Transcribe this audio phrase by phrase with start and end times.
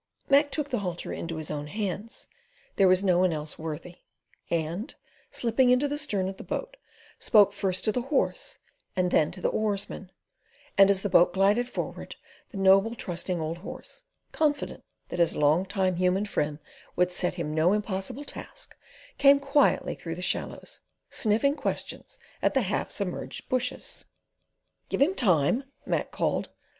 [0.31, 2.25] Mac took the halter into his own hands
[2.75, 4.95] there was no one else worthy—and,
[5.29, 6.75] slipping into the stern of the boat,
[7.19, 8.57] spoke first to the horse
[8.95, 10.11] and then to the oarsmen;
[10.75, 12.15] and as the boat glided forward,
[12.49, 16.57] the noble, trusting old horse—confident that his long tried human friend
[16.95, 20.79] would set him no impossible task—came quietly through the shallows,
[21.11, 24.05] sniffing questions at the half submerged bushes.
[24.89, 26.49] "Give him time!" Mac called.